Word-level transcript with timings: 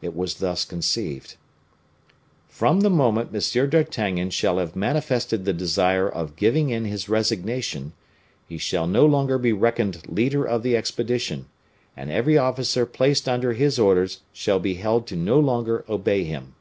It 0.00 0.14
was 0.14 0.34
thus 0.36 0.64
conceived: 0.64 1.34
"From 2.48 2.82
the 2.82 2.88
moment 2.88 3.34
M. 3.34 3.68
d'Artagnan 3.68 4.30
shall 4.30 4.58
have 4.58 4.76
manifested 4.76 5.44
the 5.44 5.52
desire 5.52 6.08
of 6.08 6.36
giving 6.36 6.70
in 6.70 6.84
his 6.84 7.08
resignation, 7.08 7.92
he 8.46 8.58
shall 8.58 8.86
no 8.86 9.04
longer 9.04 9.38
be 9.38 9.52
reckoned 9.52 10.02
leader 10.08 10.44
of 10.44 10.62
the 10.62 10.76
expedition, 10.76 11.46
and 11.96 12.12
every 12.12 12.38
officer 12.38 12.86
placed 12.86 13.28
under 13.28 13.54
his 13.54 13.76
orders 13.76 14.20
shall 14.32 14.60
be 14.60 14.74
held 14.74 15.08
to 15.08 15.16
no 15.16 15.40
longer 15.40 15.84
obey 15.88 16.22
him. 16.22 16.54